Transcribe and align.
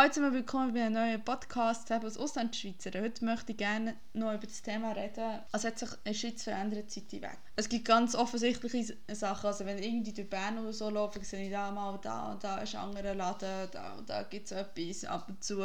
Heute 0.00 0.20
mal 0.20 0.32
willkommen 0.32 0.72
bei 0.72 0.84
einem 0.84 0.94
neuen 0.94 1.24
Podcast 1.24 1.90
aus 1.90 2.16
Auslandschweizer. 2.16 2.92
Heute 3.00 3.24
möchte 3.24 3.50
ich 3.50 3.58
gerne 3.58 3.96
noch 4.12 4.32
über 4.32 4.46
das 4.46 4.62
Thema 4.62 4.92
reden. 4.92 5.40
Also 5.50 5.66
hat 5.66 5.76
sich 5.80 5.90
in 5.90 5.98
der 6.06 6.14
Schweiz 6.14 6.44
verändert 6.44 6.88
seit 6.88 7.12
ich 7.12 7.20
weg. 7.20 7.38
Es 7.56 7.68
gibt 7.68 7.84
ganz 7.84 8.14
offensichtliche 8.14 8.96
Sachen. 9.10 9.48
Also 9.48 9.66
wenn 9.66 9.76
ich 9.78 9.86
irgendwie 9.86 10.12
durch 10.12 10.30
Bern 10.30 10.56
oder 10.60 10.72
so 10.72 10.88
laufe, 10.88 11.18
sehe 11.24 11.46
ich 11.46 11.50
da 11.50 11.72
mal 11.72 11.98
da 12.00 12.30
und 12.30 12.44
da 12.44 12.58
ist 12.58 12.76
ein 12.76 12.82
anderer 12.82 13.16
Laden, 13.16 13.68
da 13.72 13.94
und 13.94 14.08
da 14.08 14.22
gibt 14.22 14.46
es 14.46 14.52
etwas. 14.52 15.04
Ab 15.04 15.28
und 15.28 15.42
zu, 15.42 15.60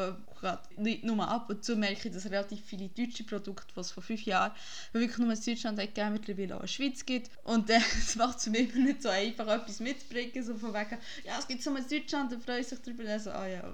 nicht 0.78 1.04
nur 1.04 1.28
ab 1.28 1.52
und 1.52 1.64
zu 1.64 1.76
merke 1.76 2.08
ich, 2.08 2.14
dass 2.16 2.26
relativ 2.26 2.66
viele 2.66 2.90
deutsche 2.90 3.26
Produkte, 3.26 3.72
die 3.76 3.82
es 3.82 3.92
vor 3.92 4.02
fünf 4.02 4.24
Jahren 4.24 4.52
wirklich 4.94 5.20
nur 5.20 5.32
in 5.32 5.40
Deutschland 5.40 5.78
gegeben 5.78 6.14
mittlerweile 6.14 6.56
auch 6.56 6.62
in 6.62 6.66
der 6.66 6.68
Schweiz 6.70 7.06
gibt. 7.06 7.30
Und 7.44 7.70
äh, 7.70 7.78
es 8.00 8.16
macht 8.16 8.40
es 8.40 8.48
mir 8.48 8.62
immer 8.62 8.84
nicht 8.84 9.04
so 9.04 9.10
einfach, 9.10 9.48
etwas 9.48 9.80
mitzubringen. 9.80 10.44
So 10.44 10.56
von 10.56 10.74
wegen, 10.74 10.98
ja 11.24 11.38
es 11.38 11.48
gibt 11.48 11.60
es 11.60 11.68
nur 11.68 11.78
in 11.78 11.88
Deutschland, 11.88 12.32
dann 12.32 12.42
freue 12.42 12.62
ich 12.62 12.68
sich 12.68 12.80
darüber. 12.80 13.08
Also, 13.08 13.30
ah 13.30 13.46
ja, 13.46 13.72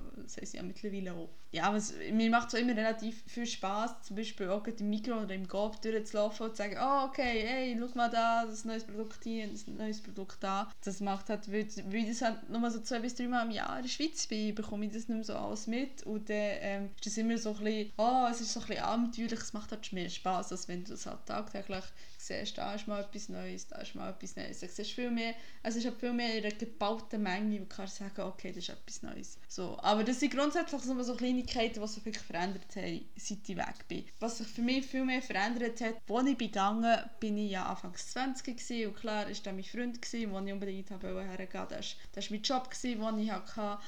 heisst 0.49 0.53
ja 0.53 0.63
mittlerweile 0.63 1.13
auch. 1.13 1.29
Ja, 1.51 1.73
was, 1.73 1.93
mir 2.11 2.29
macht 2.29 2.53
es 2.53 2.59
immer 2.59 2.75
relativ 2.75 3.23
viel 3.25 3.47
Spaß, 3.47 4.03
zum 4.03 4.15
Beispiel 4.15 4.49
auch 4.49 4.65
im 4.67 4.89
Mikro 4.89 5.23
oder 5.23 5.33
im 5.33 5.47
Coop 5.47 5.81
durchzulaufen 5.81 6.45
und 6.45 6.51
zu 6.51 6.57
sagen, 6.57 6.77
oh 6.79 7.07
okay, 7.07 7.43
hey, 7.43 7.77
schau 7.79 7.97
mal 7.97 8.09
da, 8.09 8.45
das 8.45 8.65
ein 8.65 8.67
neues 8.67 8.83
Produkt 8.83 9.23
hier, 9.23 9.47
das 9.47 9.67
ein 9.67 9.77
neues 9.77 9.99
Produkt 10.01 10.37
da. 10.43 10.71
Das 10.83 10.99
macht 10.99 11.29
halt, 11.29 11.51
weil, 11.51 11.67
weil 11.89 12.05
das 12.05 12.21
halt 12.21 12.49
nur 12.49 12.69
so 12.69 12.79
zwei 12.81 12.99
bis 12.99 13.15
drei 13.15 13.27
Mal 13.27 13.45
im 13.45 13.51
Jahr 13.51 13.77
in 13.77 13.83
der 13.83 13.89
Schweiz 13.89 14.27
bin, 14.27 14.53
bekomme 14.53 14.85
ich 14.85 14.91
das 14.91 15.07
nicht 15.07 15.15
mehr 15.15 15.23
so 15.23 15.33
alles 15.33 15.65
mit 15.65 16.03
und 16.03 16.29
dann 16.29 16.35
ähm, 16.37 16.89
ist 16.95 17.07
das 17.07 17.17
immer 17.17 17.37
so 17.39 17.49
ein 17.49 17.63
bisschen, 17.63 17.91
oh, 17.97 18.27
es 18.29 18.41
ist 18.41 18.53
so 18.53 18.59
ein 18.59 18.67
bisschen 18.67 18.83
abenteuerlich, 18.83 19.39
es 19.39 19.53
macht 19.53 19.71
halt 19.71 19.91
mehr 19.91 20.09
Spaß, 20.09 20.51
als 20.51 20.67
wenn 20.67 20.83
du 20.83 20.91
das 20.91 21.07
halt 21.07 21.25
tagtäglich 21.25 21.85
siehst, 22.29 22.57
da 22.57 22.75
ist 22.75 22.87
mal 22.87 23.01
etwas 23.01 23.29
Neues, 23.29 23.67
da 23.67 23.79
ist 23.79 23.95
mal 23.95 24.09
etwas 24.09 24.35
Neues. 24.35 24.59
Du 24.59 24.67
siehst 24.67 24.91
viel 24.91 25.11
mehr, 25.11 25.33
es 25.63 25.75
ist 25.75 25.87
viel 25.99 26.13
mehr 26.13 26.37
in 26.37 26.45
einer 26.45 26.55
gebauten 26.55 27.23
Menge, 27.23 27.55
wo 27.55 27.63
du 27.63 27.65
kannst 27.65 27.97
sagen, 27.97 28.21
okay, 28.21 28.49
das 28.49 28.63
ist 28.63 28.69
etwas 28.69 29.01
Neues. 29.03 29.37
So, 29.47 29.77
aber 29.81 30.03
das 30.03 30.19
sind 30.19 30.33
grundsätzlich 30.33 30.81
so, 30.81 31.01
so 31.01 31.15
Kleinigkeiten, 31.15 31.81
die 31.81 31.87
sich 31.87 32.05
wirklich 32.05 32.23
verändert 32.23 32.75
haben, 32.75 33.05
seit 33.15 33.49
ich 33.49 33.57
weg 33.57 33.87
bin. 33.87 34.05
Was 34.19 34.37
sich 34.37 34.47
für 34.47 34.61
mich 34.61 34.85
viel 34.85 35.05
mehr 35.05 35.21
verändert 35.21 35.81
hat, 35.81 35.95
als 36.09 36.27
ich 36.27 36.37
gegangen 36.37 36.99
bin, 37.19 37.37
ich 37.37 37.51
ja 37.51 37.65
anfangs 37.65 38.11
20 38.11 38.57
gewesen, 38.57 38.87
und 38.87 38.95
klar 38.95 39.25
war 39.25 39.29
das 39.29 39.45
mein 39.45 39.63
Freund, 39.63 40.01
gewesen, 40.01 40.31
wo 40.31 40.39
ich 40.39 40.53
unbedingt 40.53 40.91
habe 40.91 41.23
hergehen 41.23 41.67
Das 41.69 41.95
war 42.29 42.37
mein 42.37 42.41
Job, 42.41 42.69
gewesen, 42.69 42.99
den 42.99 43.19
ich 43.19 43.31
hatte. 43.31 43.79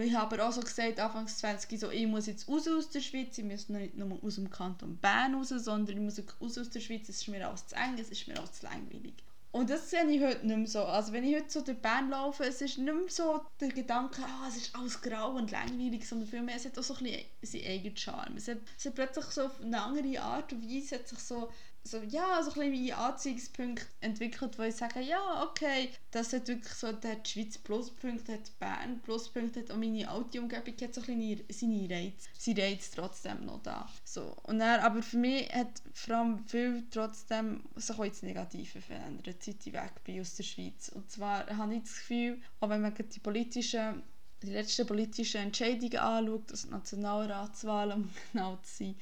Ich 0.00 0.14
habe 0.14 0.34
aber 0.34 0.48
auch 0.48 0.52
so 0.52 0.60
gesagt, 0.60 0.98
anfangs 1.00 1.38
20 1.38 1.78
so, 1.78 1.90
ich 1.90 2.06
muss 2.06 2.26
jetzt 2.26 2.48
raus 2.48 2.68
aus 2.68 2.90
der 2.90 3.00
Schweiz, 3.00 3.38
ich 3.38 3.44
muss 3.44 3.68
nicht 3.68 3.96
nur 3.96 4.22
aus 4.22 4.36
dem 4.36 4.50
Kanton 4.50 4.96
Bern 4.98 5.34
raus, 5.34 5.48
sondern 5.48 5.96
ich 5.96 6.02
muss 6.02 6.22
raus 6.40 6.58
aus 6.58 6.70
der 6.70 6.80
Schweiz, 6.80 7.08
es 7.08 7.22
ist 7.22 7.28
mir 7.28 7.46
alles 7.46 7.66
zu 7.66 7.76
eng, 7.84 7.98
es 7.98 8.10
ist 8.10 8.28
mir 8.28 8.40
auch 8.40 8.50
zu 8.50 8.64
langweilig. 8.66 9.14
Und 9.52 9.68
das 9.68 9.90
sehe 9.90 10.06
ich 10.06 10.22
heute 10.22 10.46
nicht 10.46 10.56
mehr 10.56 10.66
so. 10.66 10.84
Also 10.84 11.12
wenn 11.12 11.24
ich 11.24 11.36
heute 11.36 11.50
so 11.50 11.60
durch 11.60 11.78
Bern 11.78 12.08
laufe, 12.08 12.42
es 12.44 12.62
ist 12.62 12.78
nicht 12.78 12.92
mehr 12.92 13.08
so 13.08 13.44
der 13.60 13.68
Gedanke, 13.68 14.22
oh, 14.22 14.48
es 14.48 14.56
ist 14.56 14.74
alles 14.74 15.00
grau 15.02 15.32
und 15.32 15.50
langweilig, 15.50 16.08
sondern 16.08 16.26
vielmehr, 16.26 16.56
es 16.56 16.64
hat 16.64 16.78
auch 16.78 16.82
so 16.82 16.94
ein 16.94 17.04
bisschen 17.04 17.26
seinen 17.42 17.66
eigenen 17.66 17.96
Charme. 17.98 18.36
Es 18.38 18.48
hat, 18.48 18.58
es 18.78 18.86
hat 18.86 18.94
plötzlich 18.94 19.26
so 19.26 19.44
auf 19.44 19.60
eine 19.60 19.82
andere 19.82 20.22
Art 20.22 20.54
und 20.54 20.66
Weise 20.66 20.94
hat 20.94 21.06
sich 21.06 21.18
so 21.18 21.50
so, 21.84 21.98
ja, 21.98 22.42
so 22.42 22.60
ein 22.60 22.70
bisschen 22.70 22.96
Anziehungspunkt 22.96 23.86
entwickelt, 24.00 24.58
wo 24.58 24.62
ich 24.62 24.76
sage, 24.76 25.00
ja, 25.00 25.42
okay, 25.42 25.90
das 26.10 26.32
hat 26.32 26.48
wirklich 26.48 26.72
so, 26.74 26.92
der 26.92 27.12
hat 27.12 27.26
die 27.26 27.30
Schweiz 27.30 27.58
Pluspunkte, 27.58 28.34
hat 28.34 28.58
Bern 28.58 29.00
Pluspunkte, 29.02 29.60
hat 29.60 29.70
auch 29.70 29.76
meine 29.76 30.08
alte 30.08 30.40
Umgebung 30.40 30.74
hat 30.80 30.94
so 30.94 31.00
ein 31.00 31.46
bisschen 31.46 31.46
seine 31.50 31.90
Reiz, 31.90 32.28
seine 32.38 32.62
Reiz 32.62 32.90
trotzdem 32.90 33.44
noch 33.44 33.62
da. 33.62 33.88
So, 34.04 34.36
und 34.44 34.60
dann, 34.60 34.80
aber 34.80 35.02
für 35.02 35.18
mich 35.18 35.52
hat 35.52 35.82
vor 35.92 36.16
allem 36.16 36.46
viel 36.46 36.84
trotzdem 36.90 37.62
sich 37.76 37.98
auch 37.98 38.04
ins 38.04 38.22
Negative 38.22 38.80
verändert, 38.80 39.42
seit 39.42 39.66
ich 39.66 39.72
weg 39.72 40.04
bin 40.04 40.20
aus 40.20 40.36
der 40.36 40.44
Schweiz. 40.44 40.88
Und 40.88 41.10
zwar 41.10 41.46
habe 41.56 41.74
ich 41.74 41.82
das 41.82 41.94
Gefühl, 41.94 42.40
auch 42.60 42.68
wenn 42.68 42.82
man 42.82 42.94
die 42.94 43.20
politischen 43.20 44.02
die 44.42 44.52
letzten 44.52 44.86
politischen 44.86 45.40
Entscheidungen 45.42 45.96
anschaut, 45.96 46.50
also 46.50 46.68
Nationalratswahlen, 46.68 48.04
um 48.04 48.10
genau 48.32 48.58
zu 48.62 48.84
sein, 48.84 48.94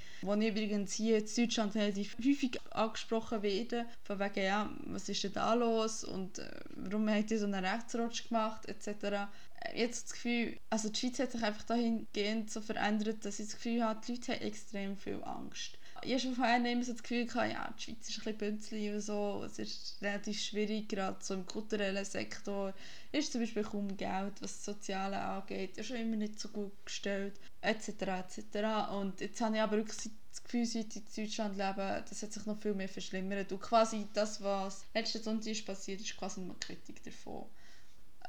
ich 0.43 0.49
übrigens 0.49 0.93
hier 0.93 1.19
in 1.19 1.27
Deutschland 1.37 1.75
relativ 1.75 2.17
häufig 2.19 2.61
angesprochen 2.71 3.43
werde, 3.43 3.87
von 4.03 4.19
wegen, 4.19 4.45
ja, 4.45 4.71
was 4.87 5.09
ist 5.09 5.25
denn 5.25 5.33
da 5.33 5.55
los 5.55 6.05
und 6.05 6.39
äh, 6.39 6.51
warum 6.77 7.09
hat 7.11 7.31
ihr 7.31 7.39
so 7.39 7.47
einen 7.47 7.65
Rechtsrutsch 7.65 8.29
gemacht, 8.29 8.67
etc. 8.67 9.29
Jetzt 9.75 10.05
das 10.05 10.13
Gefühl, 10.13 10.59
also 10.71 10.89
die 10.89 10.99
Schweiz 10.99 11.19
hat 11.19 11.33
sich 11.33 11.43
einfach 11.43 11.65
dahingehend 11.65 12.51
so 12.51 12.61
verändert, 12.61 13.25
dass 13.25 13.39
ich 13.39 13.47
das 13.47 13.57
Gefühl 13.57 13.85
habe, 13.85 14.01
die 14.07 14.13
Leute 14.13 14.33
haben 14.33 14.43
extrem 14.43 14.97
viel 14.97 15.23
Angst 15.25 15.80
ich 16.03 16.13
habe 16.13 16.21
schon 16.21 16.35
vorher 16.35 16.57
immer 16.57 16.85
so 16.85 16.93
das 16.93 17.03
Gefühl 17.03 17.27
gehabt, 17.27 17.53
ja, 17.53 17.75
die 17.79 17.83
Schweiz 17.83 18.09
ist 18.09 18.19
ein 18.19 18.25
bisschen 18.25 18.39
bünzlig 18.39 18.91
und 18.91 19.01
so. 19.01 19.43
Es 19.45 19.59
ist 19.59 19.99
relativ 20.01 20.41
schwierig, 20.41 20.89
gerade 20.89 21.17
so 21.21 21.35
im 21.35 21.47
kulturellen 21.47 22.05
Sektor 22.05 22.75
ist 23.13 23.33
zum 23.33 23.41
Beispiel 23.41 23.63
kaum 23.63 23.97
Geld, 23.97 24.41
was 24.41 24.57
das 24.57 24.65
Soziale 24.65 25.19
angeht, 25.19 25.77
ist 25.77 25.87
schon 25.87 25.97
immer 25.97 26.17
nicht 26.17 26.39
so 26.39 26.49
gut 26.49 26.73
gestellt, 26.85 27.35
etc. 27.61 27.89
etc. 27.89 28.93
Und 28.93 29.21
jetzt 29.21 29.41
habe 29.41 29.57
ich 29.57 29.63
aber 29.63 29.77
wirklich 29.79 30.11
das 30.31 30.45
Gefühl, 30.45 30.67
seit 30.67 30.95
ich 30.97 31.17
in 31.17 31.25
Deutschland 31.25 31.57
lebe, 31.57 32.05
das 32.09 32.23
hat 32.23 32.33
sich 32.33 32.47
noch 32.47 32.61
viel 32.61 32.75
mehr 32.75 32.89
verschlimmert. 32.89 33.51
Und 33.53 33.61
quasi 33.61 34.07
das, 34.15 34.43
was 34.43 34.85
letzten 34.95 35.23
Sonntag 35.23 35.65
passiert, 35.65 36.01
ist 36.01 36.17
quasi 36.17 36.41
nur 36.41 36.59
Kritik 36.61 37.03
davon 37.03 37.47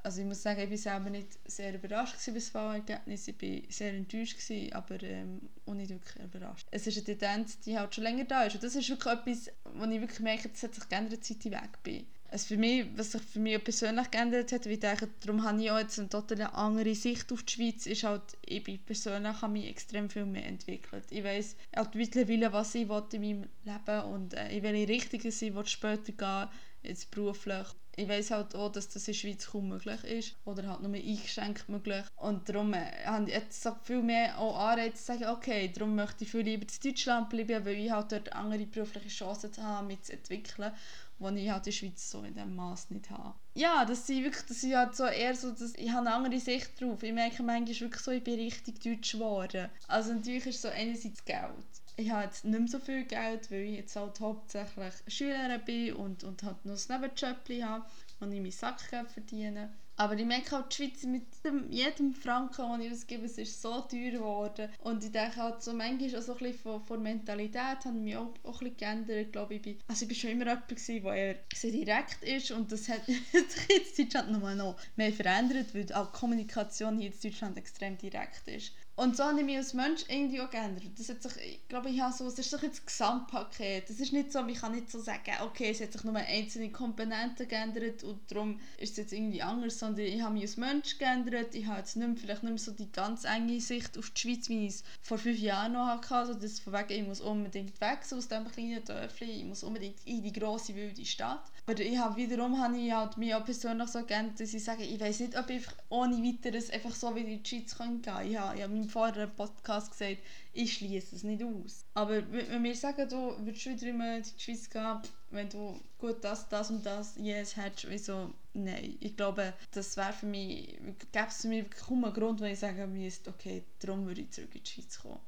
also 0.03 0.21
ich 0.21 0.27
muss 0.27 0.41
sagen, 0.41 0.61
ich 0.61 0.69
war 0.69 0.77
selber 0.77 1.09
nicht 1.09 1.37
sehr 1.45 1.73
überrascht 1.73 2.27
über 2.27 2.39
das 2.39 2.53
Wahlergebnis. 2.53 3.27
Ich 3.27 3.41
war 3.41 3.71
sehr 3.71 3.93
enttäuscht, 3.93 4.37
gewesen, 4.37 4.73
aber 4.73 5.01
ähm, 5.03 5.41
auch 5.65 5.73
nicht 5.73 5.89
wirklich 5.89 6.23
überrascht. 6.23 6.67
Es 6.71 6.87
ist 6.87 6.97
eine 6.97 7.17
Tendenz, 7.17 7.59
die 7.59 7.77
halt 7.77 7.93
schon 7.93 8.03
länger 8.03 8.25
da 8.25 8.43
ist. 8.43 8.55
Und 8.55 8.63
das 8.63 8.75
ist 8.75 8.89
wirklich 8.89 9.13
etwas, 9.13 9.51
wo 9.73 9.85
ich 9.85 10.01
wirklich 10.01 10.19
merke, 10.19 10.49
das 10.49 10.63
hat 10.63 10.75
sich 10.75 10.89
geändert, 10.89 11.23
seit 11.23 11.45
ich 11.45 11.51
weg 11.51 11.83
bin. 11.83 12.05
Also 12.29 12.47
für 12.47 12.57
mich, 12.57 12.85
was 12.95 13.11
sich 13.11 13.21
für 13.21 13.39
mich 13.39 13.61
persönlich 13.61 14.09
geändert 14.09 14.53
hat, 14.53 14.65
weil 14.65 14.73
ich 14.73 14.79
denke, 14.79 15.09
darum 15.19 15.43
habe 15.43 15.61
ich 15.61 15.69
auch 15.69 15.79
jetzt 15.79 15.99
eine 15.99 16.07
total 16.07 16.41
andere 16.53 16.95
Sicht 16.95 17.31
auf 17.33 17.43
die 17.43 17.53
Schweiz, 17.53 17.85
ist 17.85 18.03
halt, 18.03 18.23
ich 18.45 18.63
bin 18.63 18.79
persönlich 18.79 19.41
habe 19.41 19.51
mich 19.51 19.67
extrem 19.67 20.09
viel 20.09 20.25
mehr 20.25 20.45
entwickelt. 20.45 21.03
Ich 21.09 21.25
weiss 21.25 21.57
halt 21.75 21.93
mittlerweile, 21.93 22.53
was 22.53 22.73
ich 22.73 22.87
will 22.87 23.03
in 23.11 23.21
meinem 23.21 23.49
Leben 23.65 24.01
und 24.13 24.33
äh, 24.33 24.55
in 24.55 24.63
welche 24.63 24.87
Richtung 24.87 25.19
ich 25.25 25.69
später 25.69 26.11
gehen 26.13 26.49
jetzt 26.83 27.11
beruflich 27.11 27.67
ich 27.95 28.07
weiß 28.07 28.31
halt 28.31 28.55
auch, 28.55 28.71
dass 28.71 28.87
das 28.87 29.07
in 29.07 29.13
der 29.13 29.19
Schweiz 29.19 29.47
kaum 29.47 29.69
möglich 29.69 30.03
ist 30.03 30.35
oder 30.45 30.67
halt 30.67 30.81
nur 30.81 30.93
eingeschränkt 30.93 31.67
möglich. 31.69 32.05
Und 32.15 32.47
darum 32.47 32.73
äh, 32.73 32.91
habe 33.05 33.27
ich 33.27 33.33
jetzt 33.33 33.67
viel 33.83 34.01
mehr 34.01 34.37
auch 34.39 34.57
Anreize 34.57 34.95
zu 34.95 35.03
sagen, 35.03 35.25
okay, 35.25 35.71
darum 35.73 35.95
möchte 35.95 36.23
ich 36.23 36.31
viel 36.31 36.41
lieber 36.41 36.63
in 36.63 36.89
Deutschland 36.91 37.29
bleiben, 37.29 37.65
weil 37.65 37.75
ich 37.75 37.91
halt 37.91 38.11
dort 38.11 38.33
andere 38.33 38.65
berufliche 38.65 39.09
Chancen 39.09 39.51
habe, 39.61 39.87
mich 39.87 40.03
zu 40.03 40.13
entwickeln, 40.13 40.71
die 41.19 41.43
ich 41.43 41.49
halt 41.49 41.59
in 41.59 41.63
der 41.65 41.71
Schweiz 41.71 42.09
so 42.09 42.23
in 42.23 42.33
diesem 42.33 42.55
Maß 42.55 42.89
nicht 42.91 43.09
habe. 43.09 43.35
Ja, 43.53 43.83
das 43.85 44.07
sind 44.07 44.23
wirklich, 44.23 44.45
das 44.45 44.61
sind 44.61 44.75
halt 44.75 44.95
so 44.95 45.05
eher 45.05 45.35
so, 45.35 45.51
dass 45.51 45.75
ich 45.75 45.91
habe 45.91 46.07
eine 46.07 46.15
andere 46.15 46.39
Sicht 46.39 46.79
drauf. 46.79 47.03
Ich 47.03 47.13
merke 47.13 47.43
manchmal 47.43 47.67
wirklich 47.67 48.01
so, 48.01 48.11
ich 48.11 48.23
bin 48.23 48.39
richtig 48.39 48.81
deutsch 48.81 49.11
geworden. 49.11 49.69
Also 49.87 50.13
natürlich 50.13 50.47
ist 50.47 50.61
so 50.61 50.69
einerseits 50.69 51.23
Geld 51.25 51.80
ich 51.97 52.09
habe 52.09 52.23
jetzt 52.23 52.45
nicht 52.45 52.59
mehr 52.59 52.67
so 52.67 52.79
viel 52.79 53.03
Geld, 53.05 53.51
weil 53.51 53.61
ich 53.61 53.77
jetzt 53.77 53.95
halt 53.95 54.19
hauptsächlich 54.19 54.93
Schülerin 55.07 55.61
bin 55.65 55.93
und, 55.93 56.23
und 56.23 56.43
halt 56.43 56.65
noch 56.65 56.77
ein 56.77 57.01
Nebenjob 57.01 57.63
habe, 57.63 57.85
wo 58.19 58.25
ich 58.25 58.31
meinen 58.31 58.51
Sackgeld 58.51 59.11
verdiene. 59.11 59.71
Aber 59.97 60.17
ich 60.17 60.25
merke 60.25 60.55
halt, 60.55 60.71
die 60.71 60.75
Schweiz 60.77 61.03
mit 61.03 61.27
jedem 61.69 62.15
Franken, 62.15 62.79
den 62.79 62.87
ich 62.87 62.91
ausgebe, 62.91 63.25
es 63.25 63.37
ist 63.37 63.61
so 63.61 63.81
teuer 63.81 64.09
geworden. 64.11 64.69
Und 64.79 65.03
ich 65.03 65.11
denke 65.11 65.35
halt 65.35 65.61
so, 65.61 65.73
manchmal 65.73 66.15
auch 66.15 66.21
so 66.23 66.31
ein 66.31 66.39
bisschen 66.39 66.59
von, 66.59 66.83
von 66.83 67.03
Mentalität 67.03 67.85
ich 67.85 67.91
mich 67.91 68.17
auch, 68.17 68.33
auch 68.43 68.61
ein 68.61 68.71
bisschen 68.71 68.77
geändert. 68.77 69.31
glaube 69.31 69.55
ich, 69.55 69.61
bin, 69.61 69.77
also 69.87 70.05
ich 70.05 70.09
war 70.09 70.15
schon 70.15 70.31
immer 70.31 70.47
jemand, 70.47 70.89
der 71.05 71.15
eher 71.15 71.35
sehr 71.53 71.71
direkt 71.71 72.23
ist 72.23 72.49
und 72.49 72.71
das 72.71 72.89
hat 72.89 73.05
sich 73.05 73.21
jetzt 73.31 73.99
in 73.99 74.09
Deutschland 74.09 74.57
noch 74.57 74.75
mehr 74.95 75.13
verändert, 75.13 75.75
weil 75.75 75.93
auch 75.93 76.11
die 76.11 76.17
Kommunikation 76.17 76.97
hier 76.97 77.11
in 77.11 77.19
Deutschland 77.21 77.57
extrem 77.59 77.95
direkt 77.97 78.47
ist. 78.47 78.71
Und 78.95 79.15
so 79.15 79.23
habe 79.23 79.39
ich 79.39 79.45
mich 79.45 79.57
als 79.57 79.73
Mensch 79.73 80.03
irgendwie 80.09 80.41
auch 80.41 80.49
geändert. 80.49 80.83
Das 80.97 81.09
hat 81.09 81.23
sich, 81.23 81.31
ich 81.37 81.67
glaube, 81.69 81.89
ich 81.89 82.01
habe 82.01 82.13
so, 82.13 82.27
es 82.27 82.37
ist 82.37 82.51
doch 82.53 82.61
jetzt 82.61 82.85
Gesamtpaket. 82.85 83.89
Es 83.89 83.99
ist 83.99 84.11
nicht 84.11 84.31
so, 84.31 84.45
ich 84.45 84.59
kann 84.59 84.73
nicht 84.73 84.91
so 84.91 84.99
sagen, 84.99 85.31
okay, 85.43 85.71
es 85.71 85.81
hat 85.81 85.93
sich 85.93 86.03
nur 86.03 86.15
einzelne 86.15 86.71
Komponenten 86.71 87.47
geändert 87.47 88.03
und 88.03 88.19
darum 88.29 88.59
ist 88.77 88.91
es 88.91 88.97
jetzt 88.97 89.13
irgendwie 89.13 89.41
anders, 89.41 89.79
sondern 89.79 90.05
ich 90.05 90.21
habe 90.21 90.33
mich 90.33 90.43
als 90.43 90.57
Mensch 90.57 90.97
geändert. 90.97 91.55
Ich 91.55 91.65
habe 91.65 91.79
jetzt 91.79 91.95
nicht 91.95 92.07
mehr, 92.07 92.17
vielleicht 92.17 92.43
nicht 92.43 92.51
mehr 92.51 92.59
so 92.59 92.71
die 92.71 92.91
ganz 92.91 93.23
enge 93.23 93.61
Sicht 93.61 93.97
auf 93.97 94.09
die 94.09 94.21
Schweiz, 94.21 94.49
wie 94.49 94.67
ich 94.67 94.73
es 94.73 94.83
vor 95.01 95.17
fünf 95.17 95.39
Jahren 95.39 95.73
noch 95.73 95.87
hatte. 95.87 96.15
Also 96.15 96.33
das 96.33 96.59
von 96.59 96.73
wegen, 96.73 97.01
ich 97.01 97.07
muss 97.07 97.21
unbedingt 97.21 97.79
weg 97.79 97.99
so 98.03 98.17
aus 98.17 98.27
diesem 98.27 98.51
kleinen 98.51 98.83
Dörfli, 98.83 99.31
ich 99.31 99.45
muss 99.45 99.63
unbedingt 99.63 100.05
in 100.05 100.21
die 100.21 100.33
grosse, 100.33 100.75
wilde 100.75 101.05
Stadt. 101.05 101.49
Aber 101.67 101.79
ich 101.79 101.97
habe 101.97 102.15
wiederum 102.15 102.59
habe 102.59 102.77
ich 102.77 102.91
halt 102.91 103.17
mich 103.17 103.35
auch 103.35 103.45
persönlich 103.45 103.87
so 103.89 104.03
geändert, 104.03 104.39
dass 104.39 104.53
ich 104.53 104.63
sage, 104.63 104.83
ich 104.83 104.99
weiß 104.99 105.19
nicht, 105.19 105.37
ob 105.37 105.49
ich 105.49 105.63
ohne 105.89 106.17
weiteres 106.17 106.71
einfach 106.71 106.93
so 106.93 107.11
in 107.11 107.25
die 107.25 107.47
Schweiz 107.47 107.77
gehen 107.77 108.01
kann. 108.01 108.27
Ich 108.27 108.35
habe, 108.35 108.59
in 108.59 108.71
meinem 108.71 108.89
vorherigen 108.89 109.35
Podcast 109.35 109.91
gesagt, 109.91 110.17
ich 110.53 110.73
schließe 110.73 111.15
es 111.15 111.23
nicht 111.23 111.43
aus. 111.43 111.85
Aber 111.93 112.23
wenn 112.31 112.63
wir 112.63 112.75
sagen, 112.75 113.07
du 113.07 113.37
würdest 113.45 113.65
wieder 113.67 113.87
in 113.87 114.23
die 114.23 114.41
Schweiz 114.41 114.69
gehen, 114.69 114.99
wenn 115.29 115.49
du 115.49 115.79
gut 115.99 116.23
das, 116.23 116.49
das 116.49 116.71
und 116.71 116.85
das 116.85 117.15
yes 117.17 117.55
hättest, 117.55 117.89
wieso, 117.89 118.33
nein. 118.53 118.97
Ich 118.99 119.15
glaube, 119.15 119.53
das 119.71 119.95
wäre 119.97 120.13
für 120.13 120.25
mich, 120.25 120.77
gäbe 121.11 121.27
es 121.27 121.43
für 121.43 121.47
mich 121.47 121.69
kaum 121.71 122.03
einen 122.03 122.13
Grund, 122.13 122.41
wenn 122.41 122.53
ich 122.53 122.59
sagen 122.59 122.91
müsste, 122.91 123.29
okay, 123.29 123.63
darum 123.79 124.07
würde 124.07 124.21
ich 124.21 124.31
zurück 124.31 124.55
in 124.55 124.63
die 124.63 124.69
Schweiz 124.69 124.99
kommen 124.99 125.19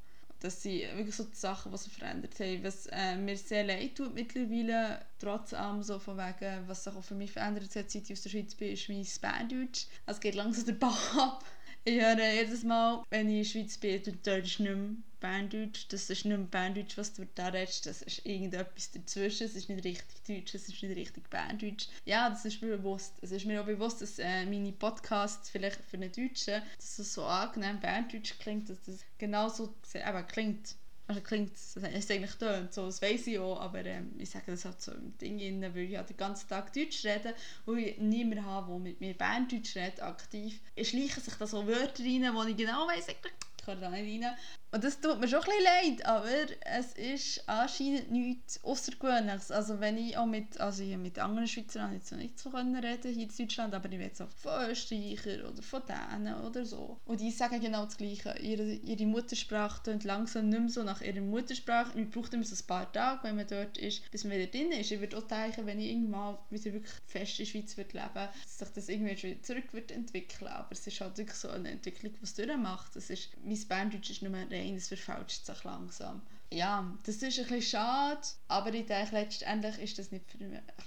das 0.44 0.62
sind 0.62 0.82
wirklich 0.94 1.14
so 1.14 1.24
die 1.24 1.34
Sachen, 1.34 1.72
die 1.72 1.78
sich 1.78 1.92
verändert 1.94 2.38
haben. 2.38 2.62
Was 2.62 2.86
äh, 2.92 3.16
mir 3.16 3.34
sehr 3.34 3.64
leid 3.64 3.96
tut 3.96 4.14
mittlerweile, 4.14 5.00
trotz 5.18 5.54
allem 5.54 5.82
so 5.82 5.98
von 5.98 6.18
wegen, 6.18 6.68
was 6.68 6.84
sich 6.84 6.94
auch 6.94 7.02
für 7.02 7.14
mich 7.14 7.32
verändert 7.32 7.74
hat, 7.74 7.90
seit 7.90 7.94
ich 7.94 8.12
aus 8.12 8.22
der 8.22 8.28
Schweiz 8.28 8.54
bin, 8.54 8.72
ist 8.72 8.88
mein 8.90 9.06
Berndeutsch. 9.22 9.86
Also 10.04 10.18
es 10.18 10.20
geht 10.20 10.34
langsam 10.34 10.66
der 10.66 10.74
Bach 10.74 11.16
ab. 11.16 11.44
Ich 11.86 12.00
höre 12.00 12.32
jedes 12.32 12.62
Mal, 12.62 13.02
wenn 13.10 13.28
ich 13.28 13.54
in 13.54 13.62
der 13.62 13.68
Schweiz 13.68 13.76
bin, 13.76 14.02
du 14.02 14.12
Deutsch 14.12 14.58
nicht 14.58 14.74
mehr 14.74 14.96
Berndeutsch. 15.20 15.84
Das 15.90 16.08
ist 16.08 16.24
nicht 16.24 16.24
mehr 16.24 16.38
Berndeutsch, 16.38 16.96
was 16.96 17.12
du 17.12 17.26
da 17.34 17.48
redest. 17.48 17.84
Das 17.84 18.00
ist 18.00 18.24
irgendetwas 18.24 18.90
dazwischen. 18.92 19.44
Es 19.44 19.54
ist 19.54 19.68
nicht 19.68 19.84
richtig 19.84 20.24
Deutsch, 20.26 20.54
es 20.54 20.66
ist 20.68 20.82
nicht 20.82 20.96
richtig 20.96 21.28
Berndeutsch. 21.28 21.88
Ja, 22.06 22.30
das 22.30 22.46
ist 22.46 22.62
mir 22.62 22.78
bewusst. 22.78 23.12
Es 23.20 23.32
ist 23.32 23.44
mir 23.44 23.60
auch 23.60 23.66
bewusst, 23.66 24.00
dass 24.00 24.18
äh, 24.18 24.46
meine 24.46 24.72
Podcasts 24.72 25.50
vielleicht 25.50 25.78
für 25.82 25.98
einen 25.98 26.10
Deutschen, 26.10 26.62
dass 26.78 26.98
es 26.98 27.12
so 27.12 27.26
angenehm 27.26 27.80
Berndeutsch 27.80 28.38
klingt, 28.38 28.70
dass 28.70 28.82
das 28.84 29.00
genauso 29.18 29.74
eben, 29.94 30.26
klingt. 30.26 30.76
Also 31.06 31.20
klingt, 31.20 31.54
es 31.54 31.76
eigentlich 31.76 32.34
tönt, 32.36 32.72
so, 32.72 32.86
das 32.86 33.02
weiß 33.02 33.26
ich 33.26 33.38
auch, 33.38 33.60
aber 33.60 33.84
ähm, 33.84 34.12
ich 34.18 34.30
sage 34.30 34.52
das 34.52 34.64
halt 34.64 34.80
so 34.80 34.92
im 34.92 35.16
Ding 35.18 35.38
rein, 35.38 35.74
weil 35.74 35.82
ich 35.82 35.96
halt 35.98 36.08
den 36.08 36.16
ganzen 36.16 36.48
Tag 36.48 36.72
Deutsch 36.72 37.04
rede 37.04 37.34
und 37.66 37.78
ich 37.78 37.98
niemanden 37.98 38.46
habe, 38.46 38.70
der 38.70 38.78
mit 38.78 39.00
mir 39.00 39.12
Berndeutsch 39.12 39.76
redet, 39.76 40.00
aktiv. 40.00 40.60
Ich 40.74 40.88
schleiche 40.88 41.20
sich 41.20 41.34
da 41.34 41.46
so 41.46 41.66
Wörter 41.66 42.02
rein, 42.02 42.34
wo 42.34 42.42
ich 42.44 42.56
genau 42.56 42.88
weiss, 42.88 43.08
ich 43.08 43.16
kann 43.62 43.82
da 43.82 43.90
nicht 43.90 44.24
rein. 44.24 44.34
Und 44.74 44.82
das 44.82 45.00
tut 45.00 45.20
mir 45.20 45.28
schon 45.28 45.38
ein 45.38 45.92
leid, 45.92 46.04
aber 46.04 46.26
es 46.64 46.94
ist 46.94 47.48
anscheinend 47.48 48.10
nichts 48.10 48.58
Außergewöhnliches. 48.64 49.52
Also 49.52 49.78
wenn 49.78 49.96
ich 49.96 50.16
auch 50.16 50.26
mit, 50.26 50.60
also 50.60 50.82
ich 50.82 50.96
mit 50.96 51.16
anderen 51.20 51.46
Schweizern 51.46 51.92
jetzt 51.92 52.10
noch 52.10 52.18
nicht 52.18 52.36
so 52.36 52.50
können 52.50 52.74
reden 52.74 53.14
hier 53.14 53.28
in 53.28 53.36
Deutschland, 53.38 53.72
aber 53.72 53.88
ich 53.92 54.00
weiß 54.00 54.22
auch 54.22 54.30
von 54.30 54.70
Österreichern 54.70 55.42
oder 55.42 55.62
von 55.62 55.80
Dänen 55.86 56.34
oder 56.40 56.64
so. 56.64 56.98
Und 57.04 57.20
die 57.20 57.30
sagen 57.30 57.60
genau 57.60 57.84
das 57.84 57.96
Gleiche. 57.96 58.34
Ihre, 58.40 58.64
ihre 58.64 59.06
Muttersprache 59.06 59.80
klingt 59.84 60.02
langsam 60.02 60.48
nicht 60.48 60.58
mehr 60.58 60.68
so 60.68 60.82
nach 60.82 61.02
ihrer 61.02 61.20
Muttersprache. 61.20 61.96
Man 61.96 62.10
braucht 62.10 62.34
immer 62.34 62.42
so 62.42 62.56
ein 62.56 62.66
paar 62.66 62.90
Tage, 62.90 63.22
wenn 63.22 63.36
man 63.36 63.46
dort 63.46 63.78
ist, 63.78 64.10
bis 64.10 64.24
man 64.24 64.36
wieder 64.36 64.50
drin 64.50 64.72
ist. 64.72 64.90
Ich 64.90 64.98
würde 64.98 65.16
auch 65.18 65.28
denken, 65.28 65.66
wenn 65.66 65.78
ich 65.78 65.90
irgendwann 65.92 66.36
wieder 66.50 66.72
wirklich 66.72 66.94
fest 67.06 67.38
in 67.38 67.44
der 67.44 67.52
Schweiz 67.52 67.76
würde 67.76 67.96
leben 67.96 68.28
dass 68.44 68.58
sich 68.58 68.68
das 68.74 68.88
irgendwie 68.88 69.22
wieder 69.22 69.40
zurück 69.40 69.72
wird 69.72 69.92
entwickeln. 69.92 70.48
Aber 70.48 70.72
es 70.72 70.84
ist 70.84 71.00
halt 71.00 71.16
wirklich 71.16 71.38
so 71.38 71.48
eine 71.48 71.70
Entwicklung, 71.70 72.12
die 72.12 72.24
es 72.24 72.34
durchmacht. 72.34 72.96
Es 72.96 73.08
ist, 73.10 73.30
mein 73.44 73.68
Berndeutsch 73.68 74.10
ist 74.10 74.22
nicht 74.22 74.32
mehr 74.32 74.63
rein, 74.64 74.76
es 74.76 74.88
verfälscht 74.88 75.46
sich 75.46 75.64
langsam. 75.64 76.22
Ja, 76.50 76.88
das 77.04 77.16
ist 77.16 77.22
ein 77.24 77.46
bisschen 77.46 77.62
schade, 77.62 78.20
aber 78.46 78.72
ich 78.72 78.86
denke, 78.86 79.16
letztendlich 79.16 79.78
ist 79.78 79.98
das 79.98 80.12
nicht, 80.12 80.24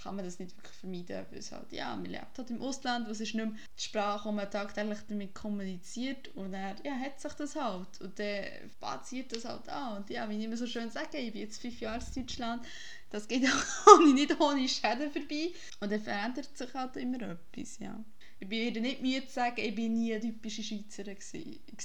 kann 0.02 0.16
man 0.16 0.24
das 0.24 0.40
nicht 0.40 0.56
wirklich 0.56 0.74
vermeiden, 0.78 1.26
weil 1.30 1.40
es 1.40 1.52
halt, 1.52 1.74
ja, 1.74 1.94
man 1.94 2.06
lebt 2.06 2.38
halt 2.38 2.50
im 2.52 2.62
Ausland, 2.62 3.10
was 3.10 3.20
ist 3.20 3.34
nicht 3.34 3.36
mehr 3.36 3.52
die 3.78 3.84
Sprache, 3.84 4.30
wo 4.30 4.32
man 4.32 4.50
tagtäglich 4.50 5.00
damit 5.10 5.36
kommuniziert 5.36 6.30
und 6.36 6.54
dann 6.54 6.78
ja, 6.86 6.94
hat 6.94 7.20
sich 7.20 7.34
das 7.34 7.56
halt 7.58 8.00
und 8.00 8.18
dann 8.18 8.46
basiert 8.80 9.36
das 9.36 9.44
halt 9.44 9.68
an 9.68 9.98
und 9.98 10.10
ja, 10.10 10.30
wie 10.30 10.38
ich 10.38 10.46
immer 10.46 10.56
so 10.56 10.68
schön 10.68 10.90
sage, 10.90 11.18
ich 11.18 11.34
bin 11.34 11.42
jetzt 11.42 11.62
fünf 11.62 11.82
Jahre 11.82 12.00
in 12.16 12.26
Deutschland, 12.26 12.66
das 13.10 13.28
geht 13.28 13.44
auch 13.88 14.14
nicht 14.14 14.40
ohne 14.40 14.70
Schäden 14.70 15.12
vorbei 15.12 15.52
und 15.82 15.92
dann 15.92 16.00
verändert 16.02 16.58
sich 16.58 16.74
halt 16.74 16.96
immer 16.96 17.22
etwas, 17.22 17.80
ja 17.80 18.02
ich 18.40 18.50
werde 18.50 18.82
nicht 18.82 19.02
müde 19.02 19.26
zu 19.26 19.34
sagen, 19.34 19.56
ich 19.58 19.74
bin 19.74 19.94
nie 19.94 20.14
eine 20.14 20.22
typische 20.22 20.64
Schweizerin. 20.64 21.18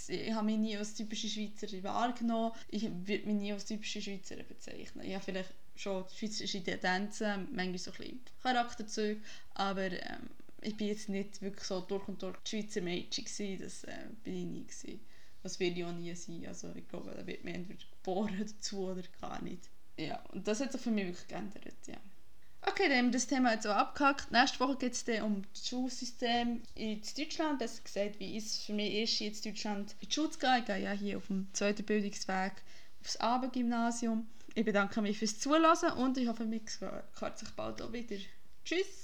Ich 0.08 0.32
habe 0.32 0.46
mich 0.46 0.58
nie 0.58 0.76
als 0.76 0.94
typische 0.94 1.28
Schweizerin 1.28 1.82
wahrgenommen. 1.82 2.52
Ich 2.68 2.82
würde 2.82 3.26
mich 3.26 3.34
nie 3.34 3.52
als 3.52 3.64
typische 3.64 4.02
Schweizerin 4.02 4.46
bezeichnen. 4.46 5.06
Ich 5.06 5.14
habe 5.14 5.24
vielleicht 5.24 5.50
schon 5.76 6.04
schweizerische 6.14 6.62
Tendenzen, 6.62 7.48
manchmal 7.52 7.78
so 7.78 7.90
ein 7.92 7.96
bisschen 7.96 8.20
Charakterzüge, 8.42 9.20
aber 9.54 9.90
ähm, 9.90 10.28
ich 10.60 10.76
bin 10.76 10.88
jetzt 10.88 11.08
nicht 11.08 11.40
wirklich 11.40 11.64
so 11.64 11.80
durch 11.80 12.06
und 12.08 12.22
durch 12.22 12.36
Schweizer 12.46 12.82
Mädchen 12.82 13.24
gewesen. 13.24 13.62
Das 13.62 13.84
äh, 13.84 14.06
bin 14.22 14.34
ich 14.34 14.44
nie 14.44 14.64
gewesen. 14.64 15.00
Das 15.42 15.58
will 15.58 15.76
ich 15.76 15.84
auch 15.84 15.92
nie 15.92 16.14
sein. 16.14 16.46
Also 16.46 16.72
ich 16.74 16.86
glaube, 16.88 17.12
da 17.16 17.26
wird 17.26 17.44
man 17.44 17.54
entweder 17.54 17.80
geboren 18.02 18.36
dazu 18.38 18.90
oder 18.90 19.02
gar 19.20 19.42
nicht. 19.42 19.70
Ja, 19.96 20.22
und 20.32 20.46
das 20.46 20.60
hat 20.60 20.72
sich 20.72 20.80
für 20.80 20.90
mich 20.90 21.06
wirklich 21.06 21.28
geändert, 21.28 21.86
ja. 21.86 21.98
Okay, 22.64 22.88
dann 22.88 22.98
haben 22.98 23.06
wir 23.06 23.12
das 23.12 23.26
Thema 23.26 23.52
jetzt 23.52 23.66
auch 23.66 23.74
abgehakt. 23.74 24.30
Nächste 24.30 24.60
Woche 24.60 24.76
geht 24.76 24.92
es 24.92 25.04
dann 25.04 25.22
um 25.22 25.42
das 25.52 25.66
Schulsystem 25.68 26.62
in 26.76 27.02
Deutschland. 27.16 27.60
Das 27.60 27.82
gesagt, 27.82 28.20
wie 28.20 28.36
es 28.36 28.64
für 28.64 28.72
mich 28.72 29.20
ist, 29.20 29.20
in 29.20 29.52
Deutschland 29.52 29.94
in 30.00 30.08
die 30.08 30.14
Schule 30.14 30.30
zu 30.30 30.38
gehen. 30.38 30.58
Ich 30.60 30.66
gehe 30.66 30.82
ja 30.82 30.92
hier 30.92 31.16
auf 31.16 31.26
dem 31.26 31.48
zweiten 31.52 31.84
Bildungsweg 31.84 32.52
aufs 33.00 33.16
Abendgymnasium. 33.16 34.28
Ich 34.54 34.64
bedanke 34.64 35.02
mich 35.02 35.18
fürs 35.18 35.40
Zuhören 35.40 35.92
und 35.98 36.18
ich 36.18 36.28
hoffe, 36.28 36.44
mich 36.44 36.62
hört 37.18 37.38
sich 37.38 37.48
bald 37.50 37.82
auch 37.82 37.92
wieder. 37.92 38.16
Tschüss! 38.64 39.01